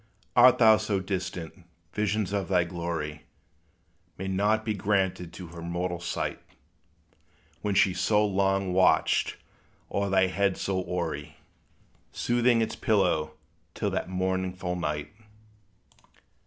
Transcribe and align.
Art 0.35 0.57
thou 0.57 0.77
so 0.77 0.99
distant, 0.99 1.63
visions 1.93 2.33
of 2.33 2.47
thy 2.47 2.63
glory 2.63 3.25
May 4.17 4.27
not 4.27 4.65
be 4.65 4.73
granted 4.73 5.31
to 5.33 5.45
her 5.49 5.61
mortal 5.61 5.99
sight; 5.99 6.39
When 7.61 7.75
she 7.75 7.93
so 7.93 8.25
long 8.25 8.73
watched 8.73 9.37
o'er 9.91 10.09
thy 10.09 10.25
head 10.25 10.57
so 10.57 10.83
hoary, 10.83 11.37
Smoothing 12.11 12.63
its 12.63 12.75
pillow, 12.75 13.35
till 13.75 13.91
that 13.91 14.09
mournful 14.09 14.75
night? 14.75 15.13